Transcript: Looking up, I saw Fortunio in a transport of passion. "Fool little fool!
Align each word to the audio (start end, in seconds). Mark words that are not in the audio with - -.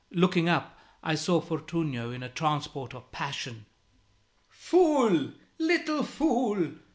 Looking 0.09 0.49
up, 0.49 0.79
I 1.03 1.13
saw 1.13 1.39
Fortunio 1.39 2.09
in 2.09 2.23
a 2.23 2.29
transport 2.29 2.95
of 2.95 3.11
passion. 3.11 3.67
"Fool 4.47 5.33
little 5.59 6.01
fool! 6.01 6.71